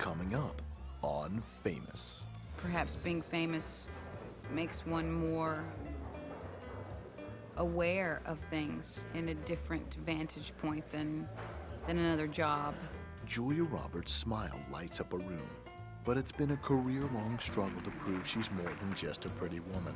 [0.00, 0.62] coming up
[1.02, 2.24] on Famous.
[2.56, 3.90] Perhaps being famous
[4.50, 5.62] makes one more
[7.58, 11.28] aware of things in a different vantage point than,
[11.86, 12.74] than another job.
[13.26, 15.50] Julia Roberts' smile lights up a room,
[16.06, 19.94] but it's been a career-long struggle to prove she's more than just a pretty woman.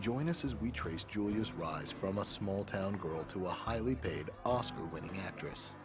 [0.00, 4.30] Join us as we trace Julia's rise from a small-town girl to a highly paid
[4.44, 5.76] Oscar-winning actress.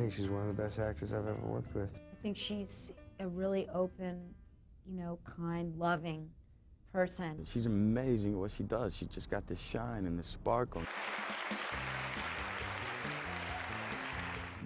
[0.00, 1.94] Think she's one of the best actors I've ever worked with.
[1.94, 4.18] I think she's a really open,
[4.86, 6.30] you know, kind, loving
[6.90, 7.44] person.
[7.44, 8.96] She's amazing at what she does.
[8.96, 10.80] She's just got this shine and this sparkle.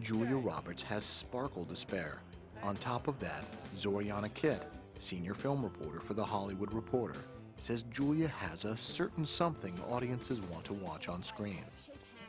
[0.01, 2.21] Julia Roberts has sparkle to spare.
[2.63, 4.63] On top of that, Zorianna Kit,
[5.01, 7.19] senior film reporter for The Hollywood Reporter,
[7.59, 11.65] says Julia has a certain something audiences want to watch on screen.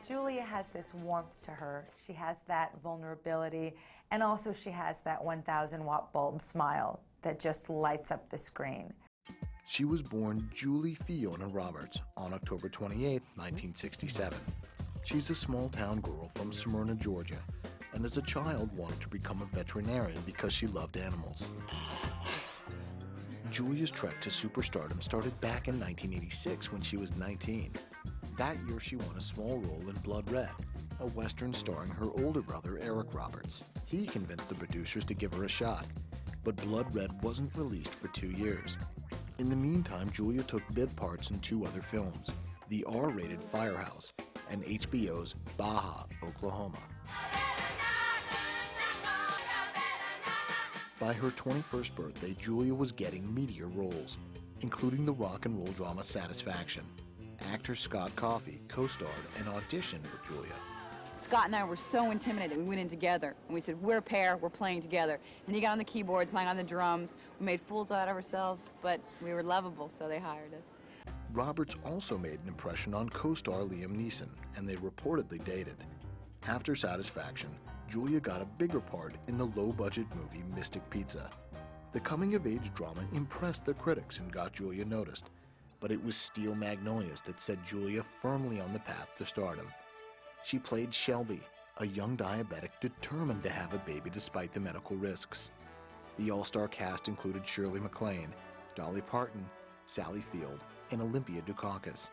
[0.06, 1.88] Julia has this warmth to her.
[2.04, 3.74] She has that vulnerability,
[4.12, 8.92] and also she has that 1,000 watt bulb smile that just lights up the screen.
[9.66, 14.38] She was born Julie Fiona Roberts on October 28, 1967.
[15.02, 17.38] She's a small town girl from Smyrna, Georgia,
[17.92, 21.48] and as a child wanted to become a veterinarian because she loved animals.
[23.50, 27.72] Julia's trek to superstardom started back in 1986 when she was 19.
[28.36, 30.50] That year, she won a small role in Blood Red,
[31.00, 33.64] a western starring her older brother, Eric Roberts.
[33.86, 35.86] He convinced the producers to give her a shot,
[36.44, 38.76] but Blood Red wasn't released for two years.
[39.38, 42.30] In the meantime, Julia took bit parts in two other films
[42.68, 44.12] the R rated Firehouse
[44.50, 46.80] and HBO's Baja, Oklahoma.
[51.00, 54.18] By her 21st birthday, Julia was getting meteor roles,
[54.60, 56.84] including the rock and roll drama Satisfaction.
[57.52, 60.52] Actor Scott Coffey co-starred and auditioned with Julia.
[61.16, 62.58] Scott and I were so intimidated.
[62.58, 65.18] We went in together and we said, We're a pair, we're playing together.
[65.46, 67.16] And he got on the keyboards, I on the drums.
[67.40, 71.12] We made fools out of ourselves, but we were lovable, so they hired us.
[71.32, 75.76] Roberts also made an impression on co-star Liam Neeson, and they reportedly dated.
[76.48, 77.50] After Satisfaction,
[77.88, 81.30] Julia got a bigger part in the low-budget movie Mystic Pizza.
[81.92, 85.30] The coming-of-age drama impressed the critics and got Julia noticed,
[85.86, 89.68] but it was Steel Magnolias that set Julia firmly on the path to stardom.
[90.42, 91.40] She played Shelby,
[91.76, 95.52] a young diabetic determined to have a baby despite the medical risks.
[96.18, 98.34] The all-star cast included Shirley MacLaine,
[98.74, 99.48] Dolly Parton,
[99.86, 100.58] Sally Field,
[100.90, 102.10] and Olympia Dukakis.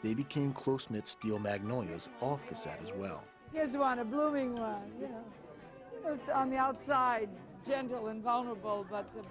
[0.00, 3.24] They became close-knit Steel Magnolias off the set as well.
[3.52, 5.24] Here's one, a blooming one, you know.
[6.12, 7.30] It's on the outside,
[7.66, 9.22] gentle and vulnerable, but, know,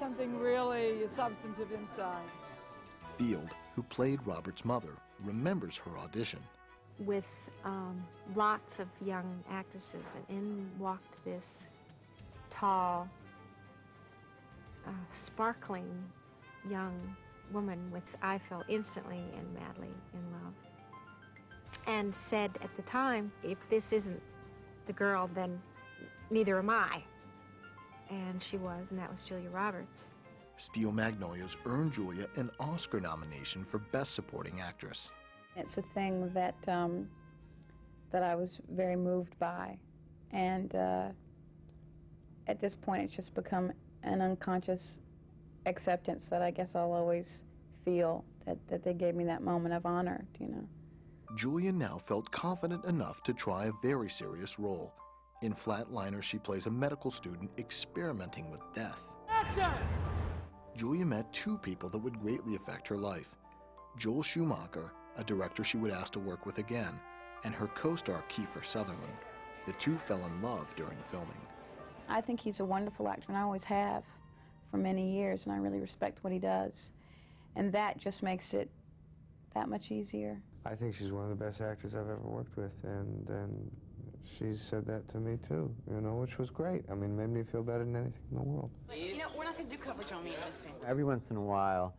[0.00, 2.24] something really substantive inside.
[3.18, 6.40] Field, who played Robert's mother, remembers her audition.
[6.98, 7.26] With
[7.64, 8.02] um,
[8.34, 11.58] lots of young actresses, and in walked this
[12.50, 13.08] tall,
[14.86, 15.90] uh, sparkling
[16.68, 16.98] young
[17.52, 20.54] woman, which I fell instantly and madly in love.
[21.86, 24.22] And said at the time, if this isn't
[24.86, 25.60] the girl, then
[26.30, 27.02] neither am I.
[28.10, 30.06] And she was, and that was Julia Roberts.
[30.56, 35.12] Steel Magnolias earned Julia an Oscar nomination for Best Supporting Actress.
[35.56, 37.08] It's a thing that, um,
[38.10, 39.78] that I was very moved by.
[40.32, 41.08] And uh,
[42.46, 43.72] at this point, it's just become
[44.02, 44.98] an unconscious
[45.66, 47.44] acceptance that I guess I'll always
[47.84, 50.68] feel that, that they gave me that moment of honor, you know.
[51.36, 54.92] Julia now felt confident enough to try a very serious role.
[55.42, 59.08] In Flatliner, she plays a medical student experimenting with death.
[59.30, 59.72] Action!
[60.76, 63.30] Julia met two people that would greatly affect her life.
[63.96, 67.00] Joel Schumacher, a director she would ask to work with again,
[67.44, 69.16] and her co-star Kiefer Sutherland.
[69.64, 71.40] The two fell in love during filming.
[72.06, 74.04] I think he's a wonderful actor, and I always have
[74.70, 76.92] for many years, and I really respect what he does.
[77.56, 78.70] And that just makes it
[79.54, 80.38] that much easier.
[80.66, 83.70] I think she's one of the best actors I've ever worked with, and and
[84.24, 86.82] she said that to me too, you know, which was great.
[86.90, 88.70] I mean, made me feel better than anything in the world.
[88.94, 90.66] You know, we're not going to do coverage on me in this.
[90.86, 91.94] Every once in a while,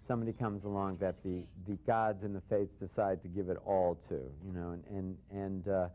[0.00, 3.94] somebody comes along that the, the gods and the fates decide to give it all
[4.08, 5.88] to, you know, and, and, and uh,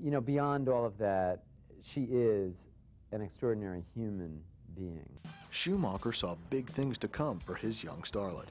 [0.00, 1.42] you know, beyond all of that,
[1.82, 2.68] she is
[3.12, 4.40] an extraordinary human
[4.74, 5.08] being.
[5.50, 8.46] Schumacher saw big things to come for his young starlet,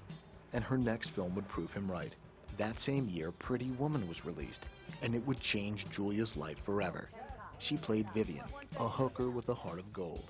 [0.54, 2.16] and her next film would prove him right.
[2.58, 4.66] That same year, Pretty Woman was released,
[5.02, 7.10] and it would change Julia's life forever.
[7.60, 8.46] She played Vivian,
[8.80, 10.26] a hooker with a heart of gold.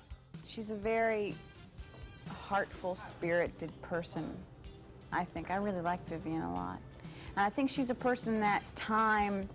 [0.46, 1.34] She's a very
[2.30, 4.30] heartful, spirited person.
[5.14, 5.52] I think.
[5.52, 6.80] I really like Vivian a lot.
[7.36, 9.48] And I think she's a person that time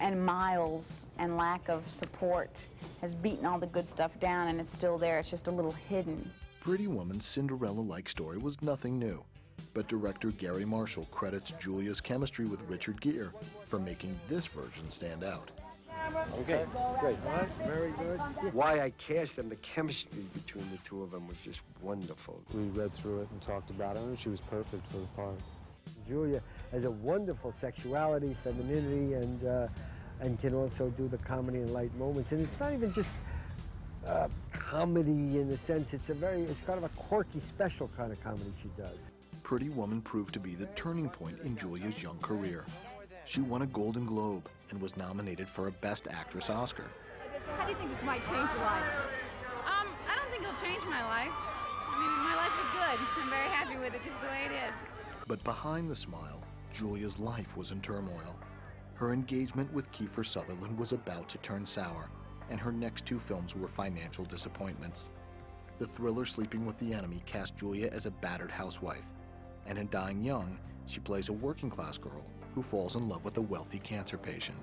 [0.00, 2.66] and miles and lack of support
[3.00, 5.18] has beaten all the good stuff down and it's still there.
[5.18, 6.30] It's just a little hidden.
[6.60, 9.22] Pretty Woman's Cinderella-like story was nothing new,
[9.74, 13.30] but director Garry Marshall credits Julia's chemistry with Richard Gere
[13.68, 15.50] for making this version stand out.
[16.40, 16.64] Okay,
[17.00, 17.16] great.
[17.66, 18.20] Very good.
[18.52, 22.40] Why I cast them, the chemistry between the two of them was just wonderful.
[22.52, 25.34] We read through it and talked about it, and she was perfect for the part.
[26.06, 26.42] Julia
[26.72, 29.68] has a wonderful sexuality, femininity, and uh,
[30.20, 32.32] and can also do the comedy and light moments.
[32.32, 33.12] And it's not even just
[34.06, 38.12] uh, comedy in the sense; it's a very, it's kind of a quirky, special kind
[38.12, 38.96] of comedy she does.
[39.44, 42.64] Pretty Woman proved to be the turning point in Julia's young career.
[43.26, 46.86] She won a Golden Globe and was nominated for a Best Actress Oscar.
[47.58, 48.86] How do you think this might change your life?
[49.66, 51.30] Um, I don't think it'll change my life.
[51.30, 53.06] I mean, my life is good.
[53.22, 54.74] I'm very happy with it, just the way it is.
[55.26, 56.42] But behind the smile,
[56.72, 58.38] Julia's life was in turmoil.
[58.94, 62.08] Her engagement with Kiefer Sutherland was about to turn sour,
[62.48, 65.10] and her next two films were financial disappointments.
[65.78, 69.04] The thriller Sleeping with the Enemy cast Julia as a battered housewife,
[69.66, 72.24] and in Dying Young, she plays a working class girl
[72.54, 74.58] who falls in love with a wealthy cancer patient.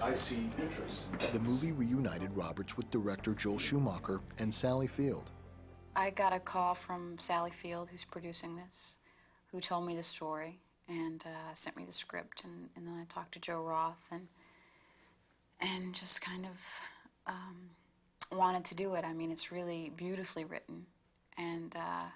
[0.00, 1.32] I see interest.
[1.32, 5.30] The movie reunited Roberts with director Joel Schumacher and Sally Field.
[5.94, 8.96] I got a call from Sally Field, who's producing this,
[9.50, 13.04] who told me the story and uh, sent me the script, and, and, then I
[13.12, 14.28] talked to Joe Roth and
[15.60, 17.70] and just kind of um,
[18.32, 19.04] wanted to do it.
[19.04, 20.86] I mean, it's really beautifully written,
[21.38, 22.06] and uh,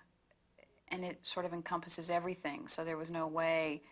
[0.89, 2.69] and it sort of encompasses everything.
[2.69, 3.83] So there was no way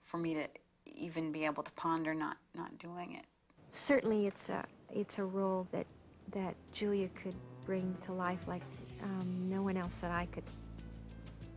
[0.00, 0.46] for me to
[0.84, 3.24] even be able to ponder not not doing it.
[3.70, 5.86] Certainly, it's a it's a role that
[6.32, 7.34] that Julia could
[7.64, 8.62] bring to life like
[9.02, 10.44] um, no one else that I could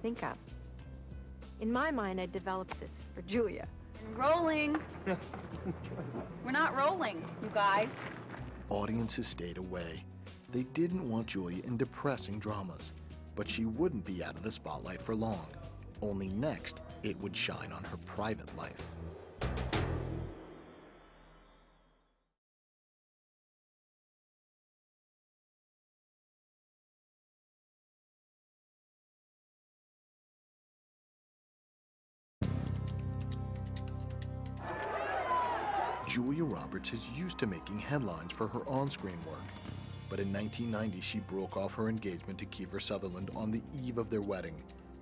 [0.02, 0.36] think of.
[1.62, 3.68] In my mind, I developed this for Julia.
[4.06, 4.78] And Rolling.
[6.46, 7.90] We're not rolling, you guys.
[8.70, 10.04] Audiences stayed away.
[10.52, 12.94] They didn't want Julia in depressing dramas,
[13.39, 15.47] but she wouldn't be out of the spotlight for long.
[16.01, 18.83] Only next, it would shine on her private life.
[36.09, 39.79] Julia Roberts is used to making headlines for her on-screen work.
[40.10, 44.10] But in 1990, she broke off her engagement to Kiefer Sutherland on the eve of
[44.10, 44.56] their wedding,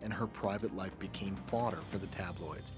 [0.04, 2.74] and her private life became fodder for the tabloids.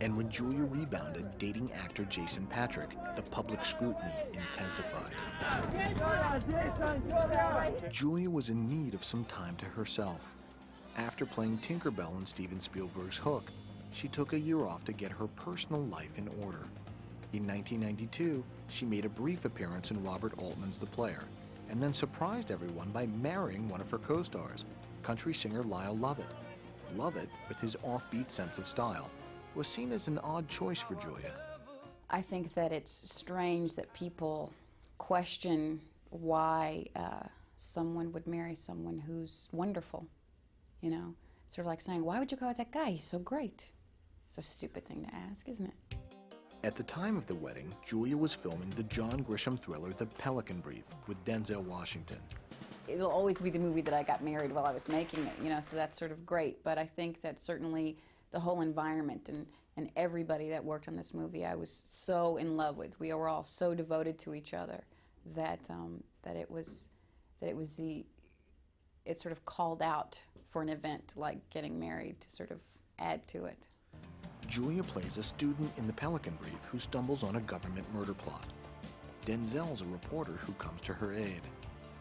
[0.00, 5.14] And when Julia rebounded dating actor Jason Patric, the public scrutiny intensified.
[7.90, 10.20] Julia was in need of some time to herself.
[10.96, 13.50] After playing Tinkerbell in Steven Spielberg's Hook,
[13.92, 16.64] she took a year off to get her personal life in order.
[17.32, 21.22] In 1992, she made a brief appearance in Robert Altman's The Player,
[21.70, 24.64] and then surprised everyone by marrying one of her co-stars,
[25.02, 26.26] country singer Lyle Lovett.
[26.96, 29.10] Lovett, with his offbeat sense of style,
[29.54, 31.34] was seen as an odd choice for Julia.
[32.10, 34.52] I think that it's strange that people
[34.98, 35.80] question
[36.10, 37.26] why uh,
[37.56, 40.06] someone would marry someone who's wonderful.
[40.80, 41.14] You know,
[41.48, 42.90] sort of like saying, why would you go with that guy?
[42.90, 43.70] He's so great.
[44.28, 45.96] It's a stupid thing to ask, isn't it?
[46.64, 50.60] At the time of the wedding, Julia was filming the John Grisham thriller The Pelican
[50.60, 52.18] Brief with Denzel Washington.
[52.86, 55.48] It'll always be the movie that I got married while I was making it, you
[55.48, 56.62] know, so that's sort of great.
[56.62, 57.98] But I think that certainly
[58.30, 59.44] the whole environment and,
[59.76, 62.98] and everybody that worked on this movie, I was so in love with.
[63.00, 64.84] We were all so devoted to each other
[65.34, 66.90] that, um, that it was,
[67.40, 68.06] that it was the,
[69.04, 72.60] it sort of called out for an event like getting married to sort of
[73.00, 73.66] add to it.
[74.48, 78.44] Julia plays a student in the Pelican Brief who stumbles on a government murder plot.
[79.24, 81.40] Denzel's a reporter who comes to her aid.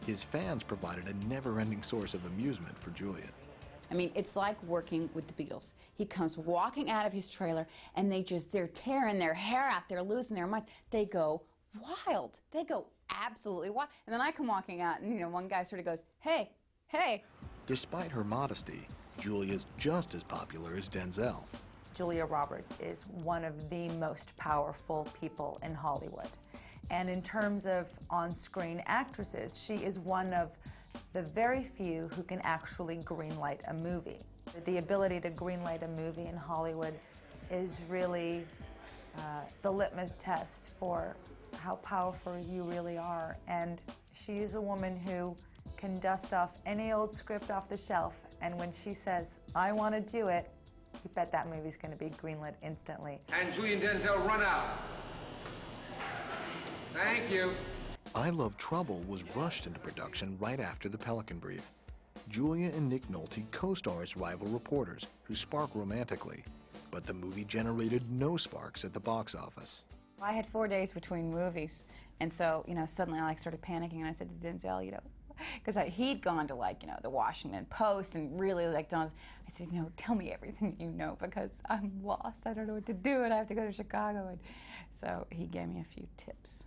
[0.06, 3.28] His fans provided a never-ending source of amusement for Julia.
[3.92, 5.74] I mean, it's like working with the Beatles.
[5.94, 9.84] He comes walking out of his trailer, and they just, they're tearing their hair out.
[9.88, 10.70] They're losing their minds.
[10.90, 11.44] They go
[12.08, 12.40] wild.
[12.52, 13.90] They go absolutely wild.
[14.08, 16.52] And then I come walking out, and, you know, one guy sort of goes, hey,
[16.88, 17.24] hey.
[17.68, 18.88] Despite her modesty,
[19.20, 21.44] Julia's just as popular as Denzel.
[21.94, 26.30] Julia Roberts is one of the most powerful people in Hollywood.
[26.90, 30.52] And in terms of on-screen actresses, she is one of
[31.14, 34.20] the very few who can actually greenlight a movie.
[34.66, 36.94] The ability to greenlight a movie in Hollywood
[37.50, 38.46] is really
[39.18, 41.16] uh, the litmus test for
[41.58, 43.38] how powerful you really are.
[43.48, 43.82] And
[44.14, 45.36] she is a woman who
[45.78, 49.96] can dust off any old script off the shelf, and when she says, I want
[49.96, 50.50] to do it,
[51.03, 53.20] you bet that movie's going to be greenlit instantly.
[53.39, 54.65] And Julian Denzel, run out.
[56.93, 57.51] Thank you.
[58.13, 61.62] I Love Trouble was rushed into production right after the Pelican Brief.
[62.29, 66.43] Julia and Nick Nolte co-star as rival reporters who spark romantically,
[66.91, 69.84] but the movie generated no sparks at the box office.
[70.22, 71.84] I had four days between movies,
[72.20, 74.91] and so, you know, suddenly I like started panicking, and I said to Denzel, you
[74.91, 75.00] know,
[75.64, 79.12] because he'd gone to like, you know, the Washington Post and really like done,
[79.48, 82.46] I said, you know, tell me everything you know because I'm lost.
[82.46, 84.28] I don't know what to do, and I have to go to Chicago.
[84.30, 84.40] And
[84.92, 86.66] so he gave me a few tips.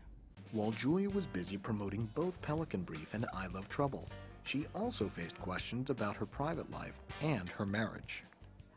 [0.52, 4.08] While Julia was busy promoting both Pelican Brief and I Love Trouble,
[4.44, 8.24] she also faced questions about her private life and her marriage.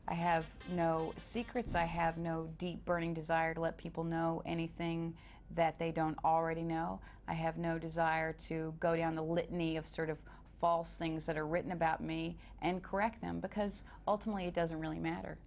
[0.07, 1.75] I have no secrets.
[1.75, 5.13] I have no deep burning desire to let people know anything
[5.55, 6.99] that they don't already know.
[7.27, 10.17] I have no desire to go down the litany of sort of
[10.59, 14.99] false things that are written about me and correct them because ultimately it doesn't really
[14.99, 15.37] matter.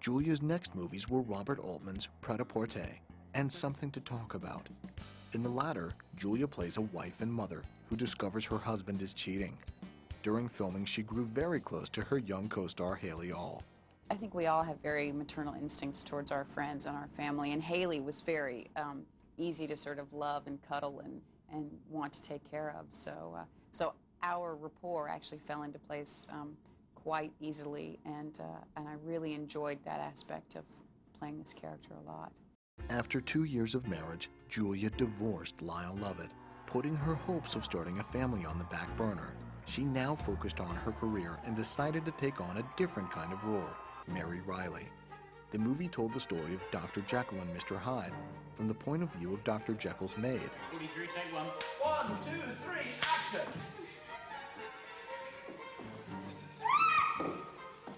[0.00, 2.88] Julia's next movies were Robert Altman's Pret-a-Porter
[3.34, 4.68] and Something to Talk About.
[5.32, 9.56] In the latter, Julia plays a wife and mother who discovers her husband is cheating.
[10.22, 13.62] During filming, she grew very close to her young co-star Haley Aull.
[14.10, 17.62] I think we all have very maternal instincts towards our friends and our family, and
[17.62, 19.04] Haley was very um,
[19.36, 21.20] easy to sort of love and cuddle and,
[21.52, 22.86] and want to take care of.
[22.90, 26.56] So, uh, so our rapport actually fell into place um,
[26.94, 30.64] quite easily, and, uh, and I really enjoyed that aspect of
[31.18, 32.32] playing this character a lot.
[32.90, 36.30] After two years of marriage, Julia divorced Lyle Lovett,
[36.66, 39.34] putting her hopes of starting a family on the back burner.
[39.66, 43.44] She now focused on her career and decided to take on a different kind of
[43.44, 43.70] role,
[44.08, 44.88] Mary Reilly.
[45.52, 47.02] The movie told the story of Dr.
[47.02, 47.78] Jekyll and Mr.
[47.78, 48.14] Hyde
[48.54, 49.74] from the point of view of Dr.
[49.74, 50.40] Jekyll's maid.
[50.70, 51.46] 43, take one.
[51.78, 53.46] One, two, three, action!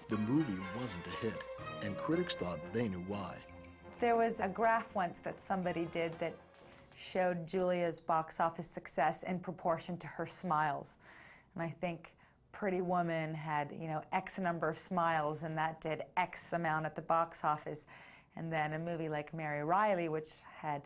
[0.09, 1.41] The movie wasn't a hit,
[1.81, 3.37] and critics thought they knew why.
[4.01, 6.35] There was a graph once that somebody did that
[6.93, 10.97] showed Julia's box office success in proportion to her smiles.
[11.53, 12.11] And I think
[12.65, 16.95] Pretty Woman had, you know, X number of smiles, and that did X amount at
[16.95, 17.85] the box office.
[18.35, 20.81] And then a movie like Mary Reilly, which had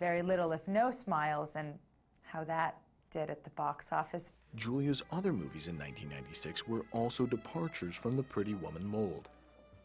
[0.00, 1.74] very little, if no smiles, and
[2.22, 2.80] how that
[3.12, 4.32] did at the box office.
[4.56, 9.28] Julia's other movies in 1996 were also departures from the Pretty Woman mold.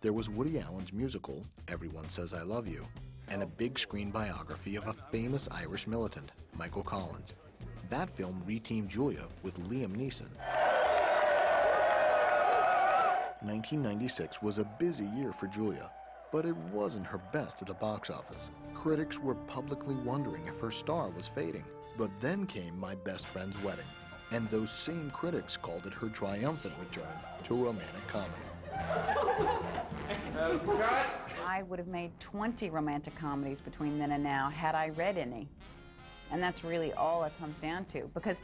[0.02, 2.88] There was Woody Allen's musical, Everyone Says I Love You,
[3.28, 7.36] and a big screen biography of a famous Irish militant, Michael Collins.
[7.92, 10.30] That film reteamed Julia with Liam Neeson.
[13.42, 15.92] 1996 was a busy year for Julia,
[16.32, 18.52] but it wasn't her best at the box office.
[18.76, 21.64] Critics were publicly wondering if her star was fading.
[21.98, 23.86] But then came My Best Friend's Wedding,
[24.32, 27.04] and those same critics called it her triumphant return
[27.46, 28.32] to romantic comedy.
[31.48, 35.50] I would have made 20 romantic comedies between then and now had I read any.
[36.32, 38.10] And that's really all it comes down to.
[38.14, 38.44] Because,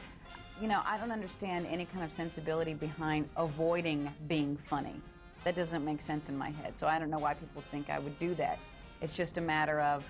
[0.61, 4.99] you know, I don't understand any kind of sensibility behind avoiding being funny.
[5.43, 6.79] That doesn't make sense in my head.
[6.79, 8.57] So I don't know why people think I would do that.
[9.01, 10.03] It's just a matter of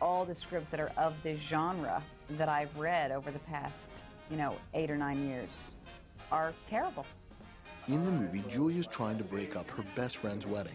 [0.00, 4.36] all the scripts that are of this genre that I've read over the past, you
[4.36, 5.76] know, eight or nine years
[6.32, 7.06] are terrible.
[7.88, 10.74] In the movie, Julia's trying to break up her best friend's wedding.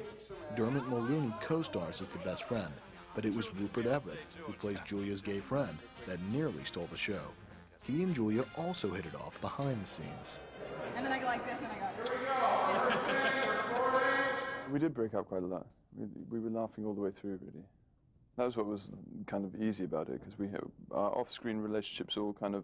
[0.55, 2.71] Dermot Mulroney co-stars as the best friend,
[3.13, 7.33] but it was Rupert Everett, who plays Julia's gay friend, that nearly stole the show.
[7.83, 10.39] He and Julia also hit it off behind the scenes.
[10.95, 11.87] And then I go like this, and then I go.
[14.71, 15.65] We did break up quite a lot.
[15.95, 17.65] We, we were laughing all the way through, really.
[18.37, 18.91] That was what was
[19.25, 20.47] kind of easy about it, because we
[20.91, 22.63] our off-screen relationships all kind of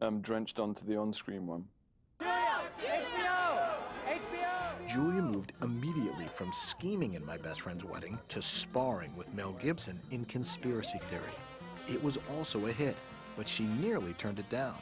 [0.00, 1.64] um, drenched onto the on-screen one.
[4.86, 10.00] Julia moved immediately from scheming in My Best Friend's Wedding to sparring with Mel Gibson
[10.12, 11.34] in Conspiracy Theory.
[11.88, 12.96] It was also a hit,
[13.36, 14.76] but she nearly turned it down.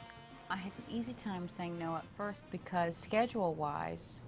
[0.49, 4.21] I had an easy time saying no at first because schedule-wise,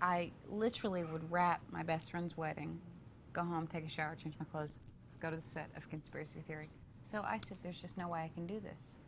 [0.00, 2.78] I literally would wrap my best friend's wedding,
[3.32, 4.78] go home, take a shower, change my clothes,
[5.20, 6.68] go to the set of Conspiracy Theory.
[7.02, 8.98] So I said, there's just no way I can do this.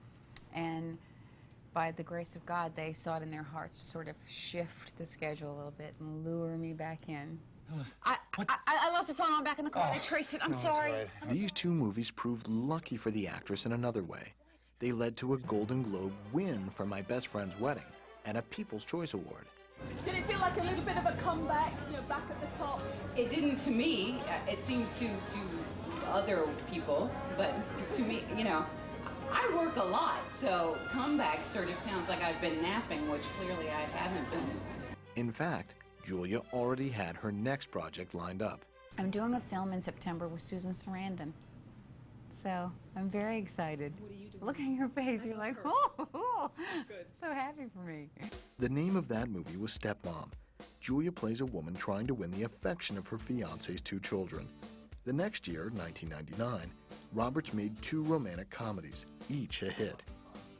[0.55, 0.99] And
[1.73, 4.97] by the grace of God, they saw it in their hearts to sort of shift
[4.97, 7.39] the schedule a little bit and lure me back in.
[8.05, 9.91] I, I, I left the phone on back in the car.
[9.93, 10.41] I traced it.
[10.43, 10.93] I'm sorry.
[11.29, 14.35] These two movies proved lucky for the actress in another way.
[14.81, 17.85] They led to a Golden Globe win for My Best Friend's Wedding
[18.25, 19.47] and a People's Choice Award.
[20.05, 22.59] Did it feel like a little bit of a comeback, you know, back at the
[22.59, 22.81] top?
[23.17, 24.23] It didn't to me.
[24.29, 27.55] Uh, It seems to to other people, but
[27.97, 28.65] to me, you know,
[29.31, 33.69] I work a lot, so comeback sort of sounds like I've been napping, which clearly
[33.69, 34.61] I haven't been.
[35.17, 38.65] In fact, Julia already had her next project lined up.
[38.99, 41.33] I'm doing a film in September with Susan Sarandon.
[42.43, 43.93] So I'm very excited.
[43.99, 44.45] What are you doing?
[44.45, 45.25] Look at your face.
[45.25, 46.51] You're like, oh, oh
[47.23, 48.11] so happy for me.
[48.59, 50.29] The name of that movie was Stepmom.
[50.79, 54.47] Julia plays a woman trying to win the affection of her fiance's two children.
[55.05, 56.71] The next year, 1999,
[57.15, 60.03] Roberts made two romantic comedies, each a hit.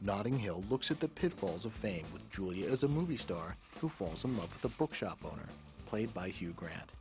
[0.01, 3.89] Notting Hill looks at the pitfalls of fame with Julia as a movie star who
[3.89, 5.47] falls in love with a bookshop owner,
[5.85, 6.91] played by Hugh Grant.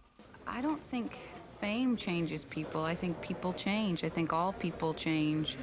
[0.46, 1.18] I don't think
[1.60, 2.82] fame changes people.
[2.82, 4.04] I think people change.
[4.04, 5.56] I think all people change.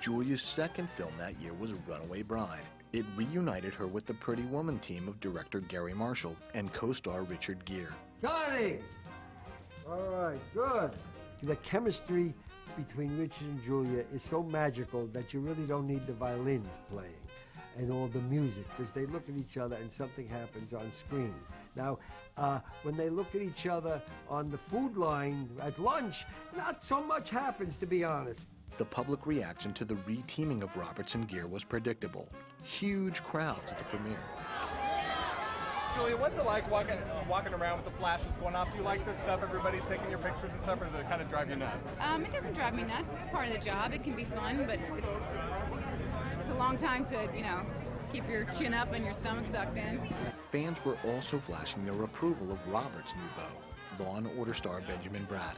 [0.00, 2.64] Julia's second film that year was Runaway Bride.
[2.94, 7.64] It reunited her with the Pretty Woman team of director Garry Marshall and co-star Richard
[7.64, 7.88] Gere.
[8.22, 8.78] Johnny!
[9.90, 10.92] All right, good.
[11.42, 12.32] The chemistry
[12.76, 17.10] between Richard and Julia is so magical that you really don't need the violins playing
[17.76, 21.34] and all the music because they look at each other and something happens on screen.
[21.74, 21.98] Now,
[22.36, 26.24] uh, when they look at each other on the food line at lunch,
[26.56, 28.46] not so much happens, to be honest.
[28.76, 32.28] The public reaction to the re-teaming of Roberts and Gere was predictable.
[32.64, 34.18] Huge crowds at the premiere.
[35.94, 38.72] Julia, what's it like walking walking around with the flashes going off?
[38.72, 39.44] Do you like this stuff?
[39.44, 42.00] Everybody taking your pictures and stuff, or does it kind of drive you nuts?
[42.00, 43.12] Um, it doesn't drive me nuts.
[43.14, 43.92] It's part of the job.
[43.92, 45.36] It can be fun, but it's
[46.40, 47.64] it's a long time to you know
[48.12, 50.00] keep your chin up and your stomach sucked in.
[50.50, 55.24] Fans were also flashing their approval of Roberts' new beau, Law and Order star Benjamin
[55.30, 55.54] Bratt.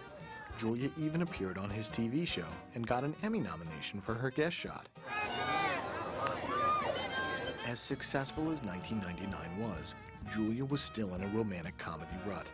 [0.58, 4.56] Julia even appeared on his TV show and got an Emmy nomination for her guest
[4.56, 4.88] shot.
[7.66, 9.94] As successful as 1999 was,
[10.32, 12.46] Julia was still in a romantic comedy rut.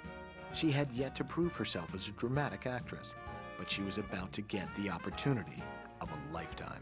[0.53, 3.15] She had yet to prove herself as a dramatic actress,
[3.59, 5.63] but she was about to get the opportunity
[6.01, 6.81] of a lifetime.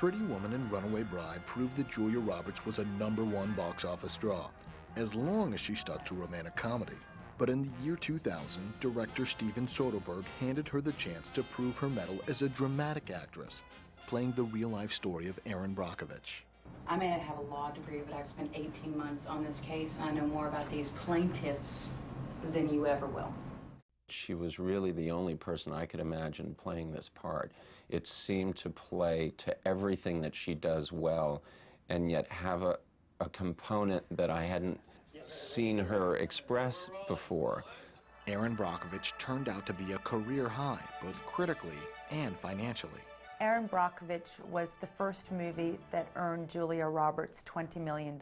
[0.00, 4.16] Pretty Woman and Runaway Bride proved that Julia Roberts was a number one box office
[4.16, 4.48] draw,
[4.96, 6.96] as long as she stuck to romantic comedy.
[7.36, 11.90] But in the year 2000, director Steven Soderbergh handed her the chance to prove her
[11.90, 13.60] mettle as a dramatic actress,
[14.06, 16.44] playing the real-life story of Erin Brockovich.
[16.88, 19.98] I may not have a law degree, but I've spent 18 months on this case,
[20.00, 21.90] and I know more about these plaintiffs
[22.54, 23.34] than you ever will.
[24.10, 27.52] She was really the only person I could imagine playing this part.
[27.88, 31.42] It seemed to play to everything that she does well,
[31.88, 32.78] and yet have a,
[33.20, 34.80] a component that I hadn't
[35.28, 37.64] seen her express before.
[38.26, 41.78] Erin Brockovich turned out to be a career high, both critically
[42.10, 43.00] and financially.
[43.40, 48.20] Erin Brockovich was the first movie that earned Julia Roberts $20 million.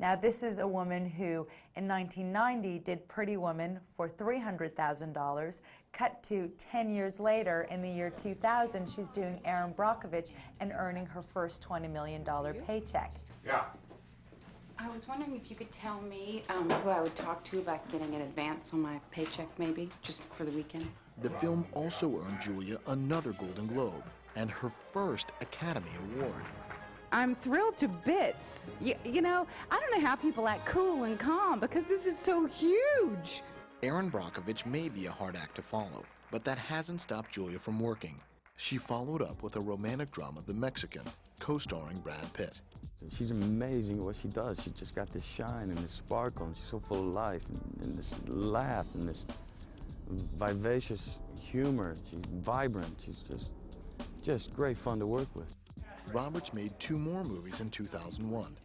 [0.00, 5.60] Now, this is a woman who in 1990 did Pretty Woman for $300,000.
[5.92, 11.04] Cut to 10 years later, in the year 2000, she's doing Erin Brockovich and earning
[11.04, 12.24] her first $20 million
[12.66, 13.18] paycheck.
[13.44, 13.64] Yeah.
[14.78, 17.86] I was wondering if you could tell me um, who I would talk to about
[17.92, 20.88] getting an advance on my paycheck, maybe, just for the weekend.
[21.20, 24.02] The film also earned Julia another Golden Globe
[24.34, 26.44] and her first Academy Award.
[27.12, 28.66] I'm thrilled to bits.
[28.80, 32.16] You, you know, I don't know how people act cool and calm because this is
[32.16, 33.42] so huge.
[33.82, 37.80] Erin Brockovich may be a hard act to follow, but that hasn't stopped Julia from
[37.80, 38.20] working.
[38.56, 41.02] She followed up with a romantic drama, The Mexican,
[41.40, 42.60] co-starring Brad Pitt.
[43.10, 44.62] She's amazing at what she does.
[44.62, 47.84] She's just got this shine and this sparkle, and she's so full of life, and,
[47.86, 49.24] and this laugh, and this
[50.38, 51.96] vivacious humor.
[52.10, 52.94] She's vibrant.
[53.02, 53.52] She's just,
[54.22, 55.56] just great fun to work with.
[56.12, 58.56] Roberts made two more movies in 2001.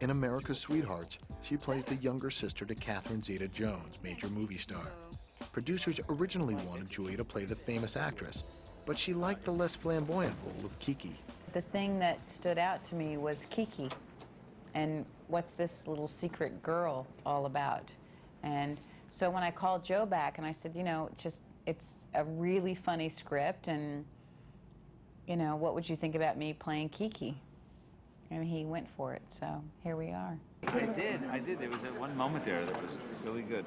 [0.00, 4.92] In America's Sweethearts, she plays the younger sister to Catherine Zeta-Jones, major movie star.
[5.52, 8.44] Producers originally wanted Julia to play the famous actress,
[8.84, 11.18] but she liked the less flamboyant role of Kiki.
[11.52, 13.88] The thing that stood out to me was Kiki,
[14.74, 17.90] and what's this little secret girl all about?
[18.42, 18.78] And
[19.08, 22.74] so when I called Joe back and I said, you know, just it's a really
[22.74, 24.04] funny script and
[25.26, 27.36] you know, what would you think about me playing Kiki?
[28.30, 30.38] And he went for it, so here we are.
[30.68, 31.58] I did, I did.
[31.58, 33.64] There was that one moment there that was really good.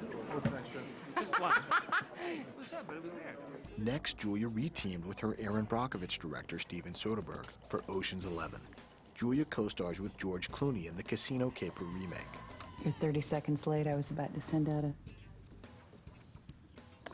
[1.16, 1.52] Just one.
[2.30, 3.36] it was up, but it was there.
[3.78, 8.60] Next, Julia reteamed with her Erin Brockovich director, Steven Soderbergh, for Ocean's Eleven.
[9.14, 12.18] Julia co-stars with George Clooney in the Casino Caper remake.
[12.84, 13.86] You're 30 seconds late.
[13.86, 14.92] I was about to send out a...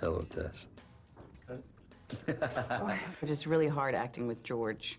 [0.01, 0.67] Hello, Tess.
[2.29, 4.99] It is really hard acting with George.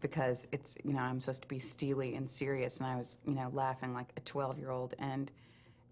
[0.00, 3.34] because it's, you know, I'm supposed to be steely and serious, and I was, you
[3.34, 4.94] know, laughing like a 12 year old.
[4.98, 5.30] And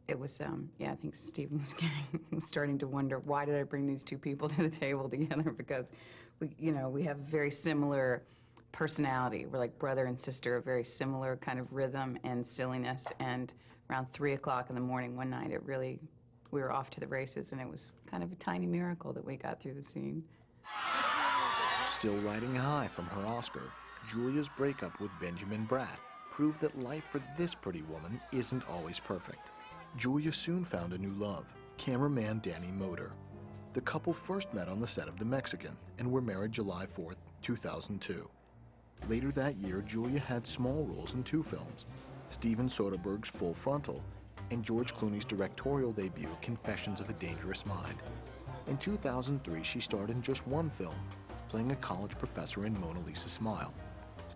[0.09, 3.63] it was, um, yeah, I think Steven was getting, starting to wonder why did I
[3.63, 5.51] bring these two people to the table together?
[5.57, 5.93] Because
[6.41, 8.23] we, you know, we have very similar
[8.73, 9.47] personality.
[9.47, 13.13] We're like brother and sister, a very similar kind of rhythm and silliness.
[13.21, 13.53] And
[13.89, 16.01] around three o'clock in the morning one night, it really,
[16.51, 19.25] we were off to the races, and it was kind of a tiny miracle that
[19.25, 20.23] we got through the scene.
[21.87, 23.63] Still riding high from her Oscar,
[24.09, 25.99] Julia's breakup with Benjamin Bratt
[26.31, 29.49] proved that life for this pretty woman isn't always perfect.
[29.97, 31.45] Julia soon found a new love,
[31.77, 33.13] cameraman Danny Moder.
[33.73, 37.13] The couple first met on the set of The Mexican and were married July 4,
[37.43, 38.29] 2002.
[39.09, 41.87] Later that year, Julia had small roles in two films
[42.31, 44.05] Steven Soderbergh's Full Frontal
[44.51, 47.97] and George Clooney's directorial debut, Confessions of a Dangerous Mind.
[48.67, 50.95] In 2003, she starred in just one film,
[51.49, 53.73] playing a college professor in Mona Lisa Smile,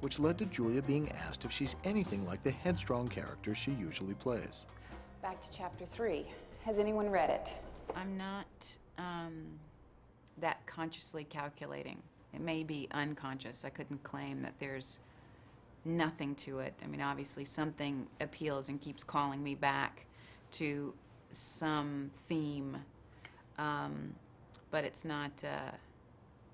[0.01, 4.15] which led to Julia being asked if she's anything like the headstrong character she usually
[4.15, 4.67] plays.
[5.23, 6.27] Back to chapter three.
[6.65, 7.57] Has anyone read it?
[7.95, 8.47] I'm not
[8.99, 9.45] um,
[10.39, 12.03] that consciously calculating.
[12.33, 13.65] It may be unconscious.
[13.65, 15.01] I couldn't claim that there's
[15.85, 16.75] nothing to it.
[16.83, 20.07] I mean, obviously, something appeals and keeps calling me back
[20.53, 20.95] to
[21.31, 22.77] some theme,
[23.59, 24.15] um,
[24.71, 25.71] but it's not uh,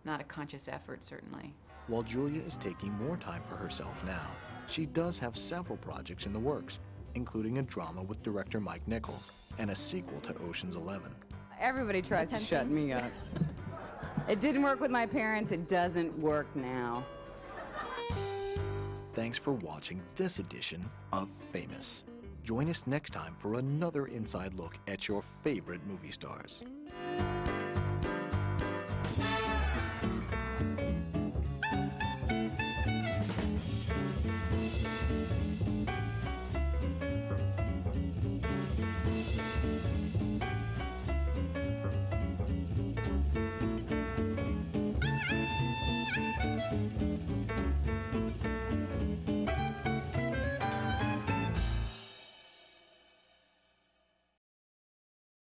[0.04, 1.52] not a conscious effort, certainly.
[1.86, 4.32] While Julia is taking more time for herself now,
[4.66, 6.78] she does have several projects in the works,
[7.14, 11.14] including a drama with director Mike Nichols and a sequel to Ocean's Eleven.
[11.60, 13.10] Everybody tries to shut me up.
[14.28, 15.50] It didn't work with my parents.
[15.50, 17.04] It doesn't work now.
[19.12, 22.04] Thanks for watching this edition of Famous.
[22.44, 26.62] Join us next time for another inside look at your favorite movie stars.